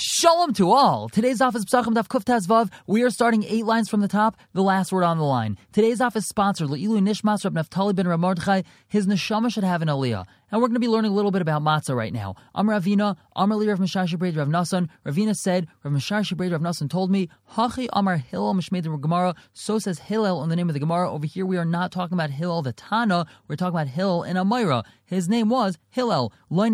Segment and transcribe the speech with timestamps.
[0.00, 1.08] Shalom to all.
[1.08, 2.70] Today's office Pesachim Daf Kuftaz Vav.
[2.86, 5.58] We are starting eight lines from the top, the last word on the line.
[5.72, 8.64] Today's office sponsored Le'ilu Nishmas Rab Naftali ben Ramardchai.
[8.86, 10.24] His neshama should have an aliyah.
[10.50, 12.34] And we're going to be learning a little bit about matzah right now.
[12.54, 14.88] Amr Ravina, Amr Li Rav Mishar Shibreid Rav Nasan.
[15.04, 19.34] Ravina said, Rav Mishar Shibreid Rav Nasan told me, Hachi Amar Hillel Mishmeid Gemara.
[19.52, 21.12] So says Hillel in the name of the Gemara.
[21.12, 23.26] Over here, we are not talking about Hillel the Tana.
[23.46, 24.84] We're talking about Hillel in Amira.
[25.08, 26.34] His name was Hillel.
[26.50, 26.70] A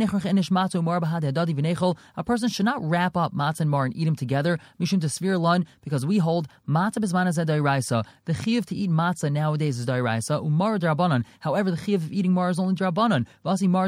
[2.24, 4.58] person should not wrap up matzah and mar and eat them together.
[4.80, 9.78] Mishum to lun because we hold matzah bismana zed The chiyuv to eat matzah nowadays
[9.78, 10.44] is dairaisa.
[10.44, 11.24] Umar drabanan.
[11.40, 13.26] However, the chiyuv of eating mar is only drabanan.
[13.44, 13.84] Vasi mar.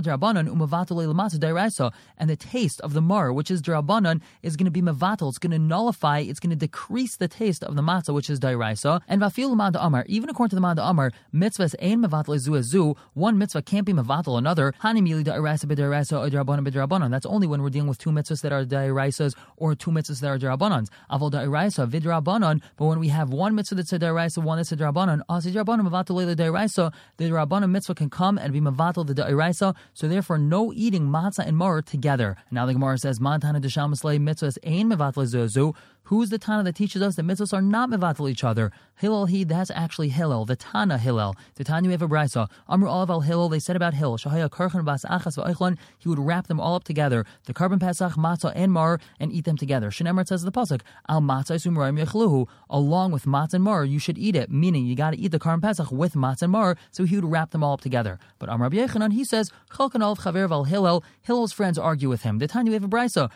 [2.18, 5.28] And the taste of the mar, which is drabanan, is going to be mavatal.
[5.28, 6.20] It's going to nullify.
[6.20, 9.00] It's going to decrease the taste of the matzah, which is dairaisa.
[9.08, 10.04] And vafil manda amar.
[10.08, 12.04] Even according to the manda amar, mitzvahs ain
[12.38, 12.96] zu zu.
[13.14, 14.74] One mitzvah can't be mavatal another.
[14.82, 17.10] Hanimili dairaisa b'dairaisa or drabanan b'drabanan.
[17.10, 20.28] That's only when we're dealing with two mitzvahs that are dairaisas or two mitzvahs that
[20.28, 20.88] are drabanans.
[21.10, 22.60] Avol dairaisa vidrabanan.
[22.76, 25.88] But when we have one mitzvah that's a dairaisa, one that's a drabanan, asi drabanan
[25.88, 29.65] mavatal dairaisa, the drabanan mitzvah can come and be mavatal the dairaisa.
[29.94, 32.36] So therefore, no eating matzah and mar together.
[32.50, 35.74] Now the Gemara says, Mantana deshamasle mitzvahs ain mevatal zuzu.
[36.06, 38.70] Who's the Tana that teaches us that mitzvahs are not mevatel each other?
[38.94, 41.34] Hillel, he, that's actually Hillel, the Tana Hillel.
[41.56, 42.48] The Tanya we have a brisa.
[42.68, 46.20] Amru Olav al Hillel, they said about Hillel, Shahaya Karchan Bas Achas Va'ichlon, he would
[46.20, 49.90] wrap them all up together, the korban Pesach, matzah, and mar, and eat them together.
[49.90, 54.16] Shenemar says the Pasuk, Al matzah sumraim yechluhu, along with matzah and mar, you should
[54.16, 57.02] eat it, meaning you got to eat the korban Pesach with matzah and mar, so
[57.02, 58.20] he would wrap them all up together.
[58.38, 62.38] But Amr Yechanan, he says, Chalkan Olav Chaver Val Hillel, Hillel's friends argue with him.
[62.38, 63.28] The Tanya we have a brisa.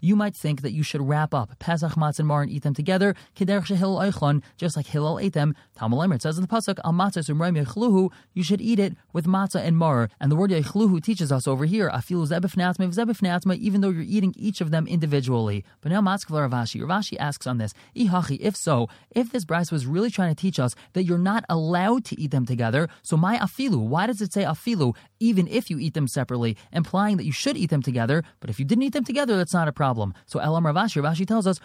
[0.00, 2.74] You might think that you should wrap up Pesach, matzah, and mar and eat them
[2.74, 3.14] together.
[3.36, 5.54] Kederch shehil eichlon, just like Hillel ate them.
[5.76, 8.10] Talmud it says in the pasuk al matzah.
[8.34, 10.10] You should eat it with matzah and mar.
[10.20, 14.34] And the word yechluhu teaches us over here afilu zebefnatzma zebefnatzma, even though you're eating
[14.36, 15.64] each of them individually.
[15.80, 16.80] But now matzkvar Rav Ashi.
[16.80, 18.38] Ravashi asks on this, ihachi.
[18.40, 22.04] If so, if this bryce was really trying to teach us that you're not allowed
[22.06, 23.78] to eat them together, so my afilu.
[23.86, 24.94] Why does it say afilu?
[25.20, 28.22] Even if you eat them separately, implying that you should eat them together.
[28.40, 30.14] But if you didn't eat them together, that's not a problem.
[30.26, 31.02] So Elam Rav Ashi.
[31.02, 31.60] Ravashi tells us.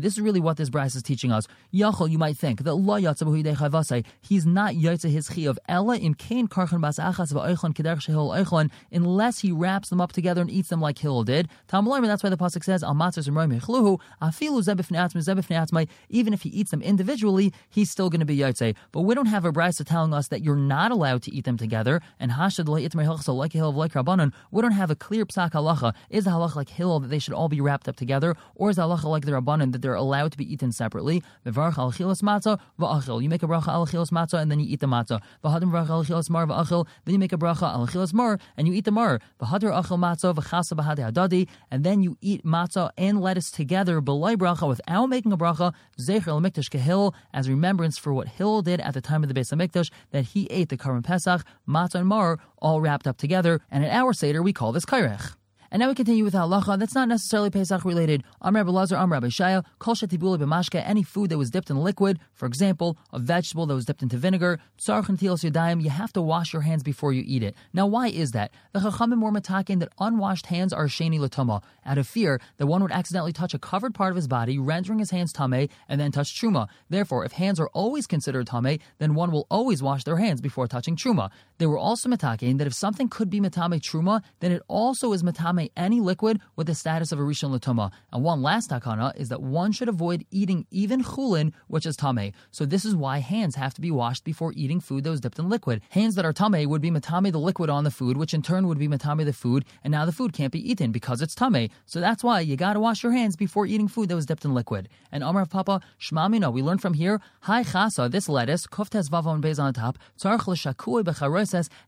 [0.00, 1.46] This is really what this Bryce is teaching us.
[1.72, 6.48] Yachol, you might think, that Lo he's not Yotze his chi of Ella in Kain
[6.48, 10.80] Karchan Bas Achas Va'oichlon Kederch Shehil unless he wraps them up together and eats them
[10.80, 11.48] like Hillel did.
[11.68, 16.48] That's why the Pasuk says, Al Matzah Zimroim Yechluhu, Afilu Zebifnatzma Zebifnatzma, even if he
[16.48, 18.74] eats them individually, he's still going to be Yotze.
[18.92, 21.58] But we don't have a Bryce telling us that you're not allowed to eat them
[21.58, 25.26] together, and Hashad Lo Itmei Hilchso like Hillel like Rabbanon, we don't have a clear
[25.26, 25.94] psak halacha.
[26.08, 28.36] Is the halacha like Hillel that they should all be wrapped up together?
[28.54, 31.22] or is halacha like the rabbanon that they're allowed to be eaten separately?
[31.44, 33.22] Mevarach al matzah va'achil.
[33.22, 35.20] You make a bracha al matzah and then you eat the matzah.
[35.44, 36.86] V'hadim bracha al mar va'achil.
[37.04, 39.20] Then you make a bracha al mar and you eat the mar.
[39.40, 41.48] V'hadir achil matzah v'chasa b'hadi adadi.
[41.70, 45.74] And then you eat matzah and lettuce together below bracha without making a bracha.
[45.98, 49.52] Zecher al mikdash as remembrance for what Hill did at the time of the Beis
[49.52, 53.60] Hamikdash that he ate the Karim Pesach, matzah and mar all wrapped up together.
[53.70, 55.34] And an hour Seder we call this kairech.
[55.70, 56.78] And now we continue with halacha.
[56.78, 58.22] That's not necessarily Pesach related.
[58.40, 62.96] Amr Rabbi Shaya, Kol Shetibuli b'mashke, any food that was dipped in liquid, for example,
[63.12, 66.62] a vegetable that was dipped into vinegar, tzarchan tilos yadayim, you have to wash your
[66.62, 67.54] hands before you eat it.
[67.72, 68.52] Now, why is that?
[68.72, 72.82] The Chachamim were matakin that unwashed hands are sheni latoma, out of fear that one
[72.82, 76.12] would accidentally touch a covered part of his body, rendering his hands tame, and then
[76.12, 76.68] touch truma.
[76.90, 80.66] Therefore, if hands are always considered tame, then one will always wash their hands before
[80.66, 81.30] touching truma.
[81.58, 85.22] They were also matakin that if something could be matame truma, then it also is
[85.22, 87.90] matame any liquid with the status of a rishon latoma.
[88.12, 92.32] And one last takana is that one should avoid eating even chulin, which is tame.
[92.50, 95.38] So this is why hands have to be washed before eating food that was dipped
[95.38, 95.82] in liquid.
[95.90, 98.66] Hands that are tame would be matame the liquid on the food, which in turn
[98.66, 101.70] would be matame the food, and now the food can't be eaten because it's tame.
[101.84, 104.54] So that's why you gotta wash your hands before eating food that was dipped in
[104.54, 104.88] liquid.
[105.12, 109.40] And Amar of Papa, Shmamina, we learn from here, Hi chasa, this lettuce, koftes vavon
[109.40, 110.46] bez on top, tzarch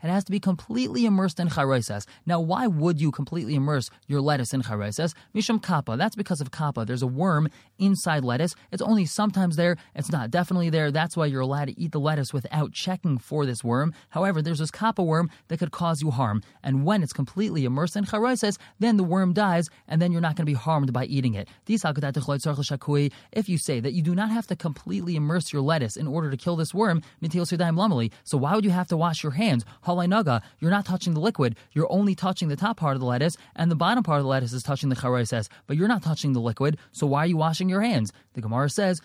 [0.02, 2.06] it has to be completely immersed in charoises.
[2.26, 5.12] Now, why would you completely immerse your lettuce in chareses.
[5.34, 5.96] Mishum kappa.
[5.98, 6.86] That's because of kappa.
[6.86, 8.54] There's a worm inside lettuce.
[8.72, 9.76] It's only sometimes there.
[9.94, 10.90] It's not definitely there.
[10.90, 13.92] That's why you're allowed to eat the lettuce without checking for this worm.
[14.08, 16.42] However, there's this kappa worm that could cause you harm.
[16.62, 20.36] And when it's completely immersed in chareses, then the worm dies, and then you're not
[20.36, 21.48] going to be harmed by eating it.
[21.66, 26.30] If you say that you do not have to completely immerse your lettuce in order
[26.30, 27.02] to kill this worm,
[28.24, 29.64] so why would you have to wash your hands?
[29.86, 31.56] You're not touching the liquid.
[31.72, 34.30] You're only touching the top part of the lettuce, and the bottom part of the
[34.30, 37.36] lettuce is touching the charaises, but you're not touching the liquid, so why are you
[37.36, 38.12] washing your hands?
[38.32, 39.02] The Gemara says,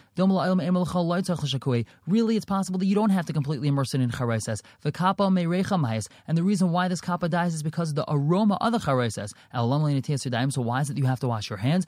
[2.08, 4.64] really it's possible that you don't have to completely immerse it in charaises.
[4.82, 8.72] The kappa and the reason why this kappa dies is because of the aroma of
[8.72, 9.34] the charaises.
[9.54, 11.86] So why is it you have to wash your hands?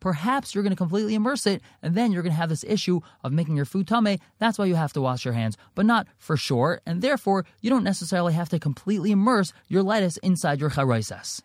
[0.00, 3.00] Perhaps you're going to completely immerse it, and then you're going to have this issue
[3.22, 4.18] of making your food tame.
[4.38, 7.68] That's why you have to wash your hands, but not for sure, and therefore you
[7.68, 10.70] don't necessarily have to completely immerse your lettuce inside your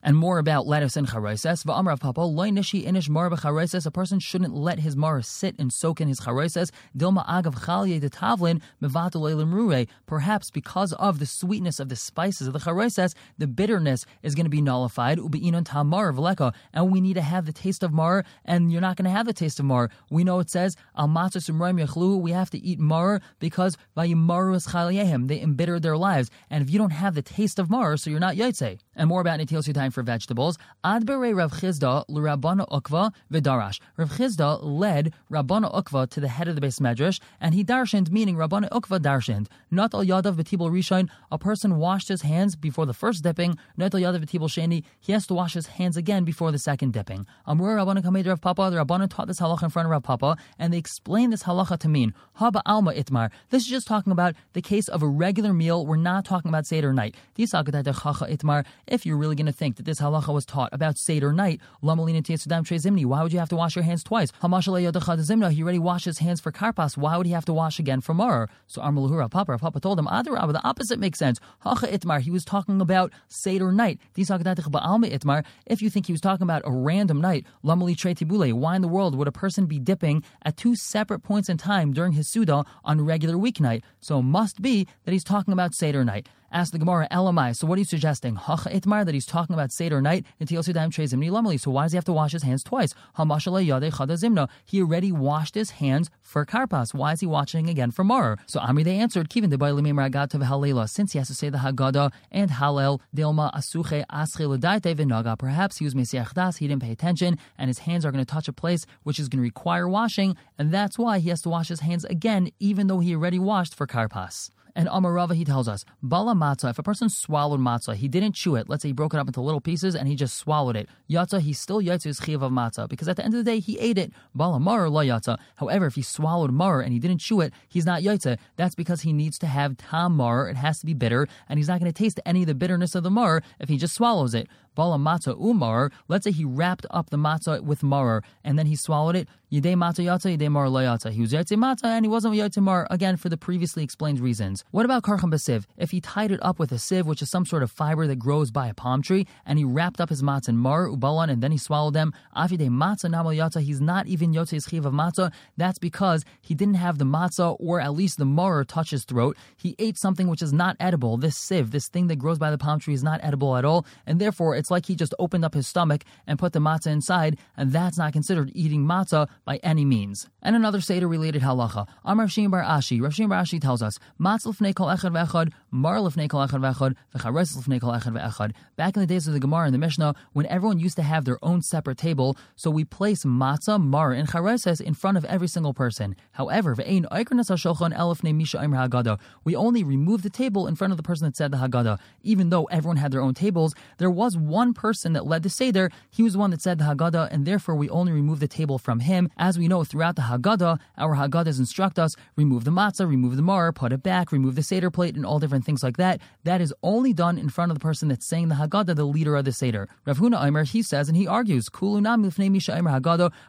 [0.03, 1.63] And more about lettuce and charaises.
[1.63, 6.01] Va'amrav papa loy nishi inish mar A person shouldn't let his mar sit and soak
[6.01, 6.71] in his charaises.
[6.97, 12.53] Dilma agav chalye de tavlin mevatul Perhaps because of the sweetness of the spices of
[12.53, 15.17] the charaises, the bitterness is going to be nullified.
[15.17, 18.95] Ubi'inon tamar v'leka, and we need to have the taste of mar, and you're not
[18.97, 19.89] going to have the taste of mar.
[20.09, 25.27] We know it says al matzah We have to eat mar because vayimarus chalyehem.
[25.27, 28.19] They embittered their lives, and if you don't have the taste of mar, so you're
[28.19, 28.79] not yaitse.
[28.95, 30.57] And more about Netilas Yadayim for vegetables.
[30.83, 33.80] Adbere Rav Chisda l'Rabbana Ukva v'darash.
[33.98, 38.10] Rav Chisda led Rabbana Ukva to the head of the beis medrash, and he darshaned,
[38.12, 39.48] meaning Rabbana Ukva darshaned.
[39.71, 41.10] Not al yadav v'tibul rishon.
[41.31, 43.57] A person washed his hands before the first dipping.
[43.77, 44.83] Not al yadav v'tibul sheni.
[45.00, 47.25] He has to wash his hands again before the second dipping.
[47.45, 48.69] Amur Rabbana kamed Rav Papa.
[48.71, 51.77] The Rabbana taught this halacha in front of Rav Papa, and they explained this halacha
[51.80, 53.30] to mean haba alma itmar.
[53.50, 55.86] This is just talking about the case of a regular meal.
[55.86, 57.15] We're not talking about seder night.
[57.38, 61.93] if you're really going to think that this halacha was taught about Seder night, why
[61.95, 64.31] would you have to wash your hands twice?
[64.41, 66.97] He already washed his hands for karpas.
[66.97, 68.49] Why would he have to wash again for mar?
[68.67, 71.39] So Armaluhura Papa, Papa told him, the opposite makes sense.
[71.59, 73.99] Hacha itmar, he was talking about Seder night.
[74.15, 79.27] If you think he was talking about a random night, why in the world would
[79.27, 83.35] a person be dipping at two separate points in time during his Suda on regular
[83.35, 83.81] weeknight?
[83.99, 86.27] So must be that he's talking about Seder night.
[86.53, 87.55] Ask the Gemara, Elamai.
[87.55, 88.35] So what are you suggesting?
[88.35, 91.59] Hacha itmar that he's talking about Seder night until Yosudam Trezimni Lamali.
[91.59, 92.94] So why does he have to wash his hands twice?
[93.17, 94.47] Hamashala Yade Chadazimna.
[94.63, 96.94] He already washed his hands for Karpas.
[96.94, 98.38] Why is he washing again for Mar?
[98.45, 100.88] So Amri they answered, Kivin de Halela.
[100.88, 105.35] Since he has to say the Haggadah and Halel, Dilma Asuche Asche Ledaite Vinaga.
[105.35, 108.31] Perhaps he was Mesiach Das, he didn't pay attention, and his hands are going to
[108.31, 111.50] touch a place which is going to require washing, and that's why he has to
[111.50, 114.51] wash his hands again, even though he already washed for Karpas.
[114.75, 118.55] And Amarava, he tells us, Bala matzah, if a person swallowed matzah, he didn't chew
[118.55, 120.89] it, let's say he broke it up into little pieces and he just swallowed it,
[121.09, 123.59] yatza, he still yatza his chiv of matzah, because at the end of the day,
[123.59, 124.11] he ate it.
[124.33, 125.37] Bala mar la yatza.
[125.57, 128.37] However, if he swallowed mar and he didn't chew it, he's not yatza.
[128.55, 131.67] That's because he needs to have tam mar, it has to be bitter, and he's
[131.67, 134.33] not going to taste any of the bitterness of the mar if he just swallows
[134.33, 134.47] it.
[134.75, 138.75] Bala matzah umar, let's say he wrapped up the matzah with mar and then he
[138.75, 141.11] swallowed it, Yidei matzah yatza, yidei mar yatza.
[141.11, 144.63] He was yatze matzah and he wasn't yatze mar, again, for the previously explained reasons.
[144.71, 145.65] What about karcham basiv?
[145.77, 148.15] If he tied it up with a sieve, which is some sort of fiber that
[148.15, 151.44] grows by a palm tree, and he wrapped up his matzah in mar, ubalan, and
[151.44, 155.31] then he swallowed them, afidei matzah namal yatza, he's not even yotze chiv of matzah.
[155.55, 159.38] That's because he didn't have the matzah, or at least the mar touch his throat.
[159.55, 161.17] He ate something which is not edible.
[161.17, 163.85] This sieve, this thing that grows by the palm tree, is not edible at all,
[164.07, 167.38] and therefore it's like he just opened up his stomach and put the matzah inside,
[167.55, 170.27] and that's not considered eating matzah by any means.
[170.41, 171.87] And another Seder related halacha.
[172.05, 173.01] Rav Bar Ashi.
[173.01, 176.95] Rav Bar Ashi tells us, Matzah l'fnei kol echad ve'echad, mar l'fnei kol echad ve'echad,
[177.15, 178.51] v'chares l'fnei kol echad ve'echad.
[178.75, 181.25] Back in the days of the Gemara and the Mishnah, when everyone used to have
[181.25, 185.47] their own separate table, so we place matzah, mar, and chareses in front of every
[185.47, 186.15] single person.
[186.31, 189.19] However, ve'ein oikrenas ha'shochan elefnei misha imr haggadah.
[189.43, 191.99] We only remove the table in front of the person that said the Haggadah.
[192.21, 195.89] Even though everyone had their own tables, there was one person that led the Seder.
[196.09, 198.77] He was the one that said the Haggadah, and therefore we only remove the table
[198.77, 199.29] from him.
[199.37, 203.41] As we know throughout the Haggadah, our Haggadahs instruct us remove the matzah, remove the
[203.41, 206.21] mar, put it back, remove the Seder plate, and all different things like that.
[206.43, 209.35] That is only done in front of the person that's saying the Haggadah, the leader
[209.35, 209.87] of the Seder.
[210.05, 211.69] Rav Huna Aimer, he says, and he argues,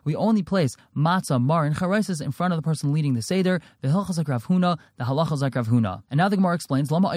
[0.05, 3.61] we only place matzah, mar, and charaisis in front of the person leading the Seder.
[3.81, 6.03] The Hilchas Rav Huna, the Halachas Rav Huna.
[6.11, 7.09] And now the Gemara explains, Lama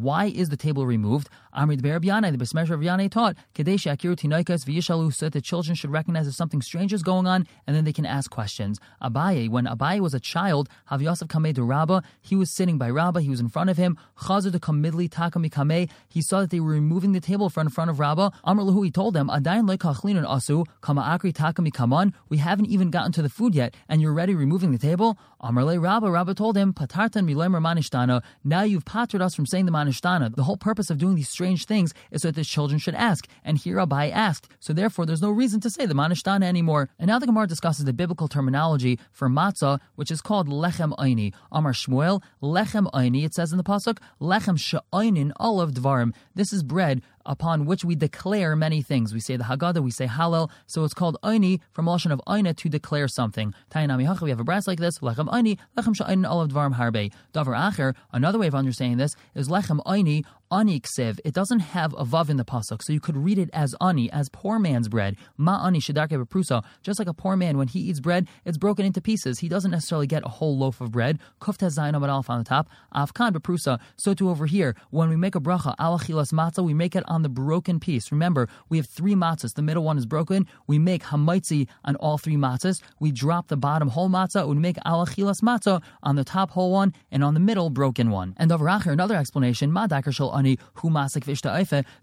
[0.00, 1.28] why is the table removed?
[1.56, 5.90] Amrid Ber the Besmesh Rav taught, Kadesh Akiru Tinaikas V'Yishalu, so that the children should
[5.90, 8.78] recognize if something strange is going on, and then they can ask questions.
[9.00, 13.22] Abaye, when Abaye was a child, Hav Kameh to Rabba, he was sitting by Rabba,
[13.22, 13.96] he was in front of him.
[14.24, 17.70] Chazar to Kamidli Takami Kameh, he saw that they were removing the table from in
[17.70, 18.32] front of Rabba.
[18.44, 22.90] Amr Lahu, he told them, Adayin Lekachlin Asu, Kama Akri Takami Kaman, we haven't even
[22.90, 25.18] gotten to the food yet, and you're already removing the table?
[25.40, 29.66] Amr Le Rabba, Rabba told him, Patartan Milemer Manishtana, now you've pattered us from saying
[29.66, 30.34] the Manishtana.
[30.34, 33.28] The whole purpose of doing these strange things is so that the children should ask.
[33.44, 36.88] And here Abaye asked, so therefore there's no reason to say the Manishtana anymore.
[36.98, 41.34] And now the Gemara discusses the biblical terminology for matzah, which is called lechem aini.
[41.52, 46.14] Amar Shmuel, lechem aini, it says in the pasuk, lechem sha'ainin olav dvarim.
[46.34, 49.14] This is bread upon which we declare many things.
[49.14, 52.56] We say the Haggadah, we say Hallel, so it's called Oini from Lashon of Oina
[52.56, 53.54] to declare something.
[53.72, 57.12] We have a brass like this, Lechem Oini, Lechem Sha'in Olav Dvarm Harbe.
[57.32, 61.20] Davar Acher, another way of understanding this is Lechem Oini, ani ksiv.
[61.26, 64.10] It doesn't have a vav in the pasuk, so you could read it as ani,
[64.10, 65.16] as poor man's bread.
[65.36, 66.64] Ma ani shadarke beprusa.
[66.82, 69.40] Just like a poor man, when he eats bread, it's broken into pieces.
[69.40, 71.18] He doesn't necessarily get a whole loaf of bread.
[71.42, 72.68] Kufta zayin alf on the top.
[72.94, 73.78] Afkan beprusa.
[73.96, 77.17] So too over here, when we make a bracha alachilas matzah, we make it on
[77.22, 78.10] the broken piece.
[78.12, 79.54] Remember, we have three matzahs.
[79.54, 80.46] The middle one is broken.
[80.66, 82.82] We make hamaitzi on all three matzahs.
[83.00, 84.46] We drop the bottom whole matzah.
[84.48, 88.34] We make alachilas matzah on the top whole one and on the middle broken one.
[88.36, 89.72] And over here, another explanation.
[89.72, 90.58] Ma shel ani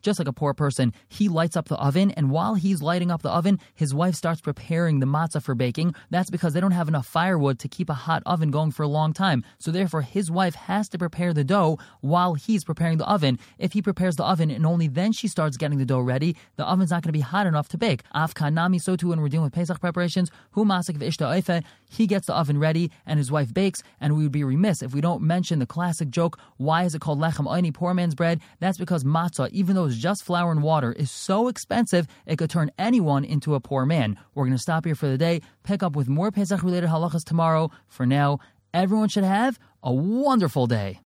[0.02, 3.22] just like a poor person, he lights up the oven, and while he's lighting up
[3.22, 5.96] the oven, his wife starts preparing the matzah for baking.
[6.10, 8.88] That's because they don't have enough firewood to keep a hot oven going for a
[8.88, 9.44] long time.
[9.60, 13.40] So therefore, his wife has to prepare the dough while he's preparing the oven.
[13.58, 16.66] If he prepares the oven and only then she starts getting the dough ready, the
[16.66, 18.04] oven's not going to be hot enough to bake.
[18.14, 22.58] Afkanami, so too when we're dealing with Pesach preparations, humasik vishta he gets the oven
[22.58, 25.66] ready and his wife bakes, and we would be remiss if we don't mention the
[25.66, 28.42] classic joke, why is it called lechem oini, poor man's bread?
[28.60, 32.50] That's because matzah, even though it's just flour and water, is so expensive it could
[32.50, 34.18] turn anyone into a poor man.
[34.34, 37.24] We're going to stop here for the day, pick up with more Pesach related halachas
[37.24, 37.72] tomorrow.
[37.88, 38.40] For now,
[38.74, 41.00] everyone should have a wonderful day.